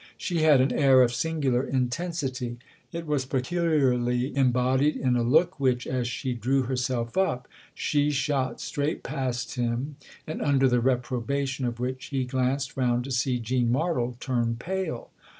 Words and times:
She 0.17 0.39
had 0.41 0.61
an 0.61 0.71
air 0.73 1.03
of 1.03 1.13
singular 1.13 1.63
intensity; 1.63 2.57
it 2.91 3.05
was 3.05 3.23
peculiarly 3.27 4.35
embodied 4.35 4.95
in 4.95 5.15
a 5.15 5.21
look 5.21 5.59
which, 5.59 5.85
as 5.85 6.07
she 6.07 6.33
drew 6.33 6.63
herself 6.63 7.15
up, 7.17 7.47
she 7.75 8.09
shot 8.09 8.59
straight 8.59 9.03
past 9.03 9.53
him 9.53 9.97
and 10.25 10.41
under 10.41 10.67
the 10.67 10.81
reprobation 10.81 11.65
of 11.65 11.79
which 11.79 12.05
he 12.05 12.25
glanced 12.25 12.75
round 12.75 13.03
to 13.03 13.11
see 13.11 13.37
Jean 13.37 13.69
Martle 13.71 14.19
turn 14.19 14.55
pale. 14.55 15.11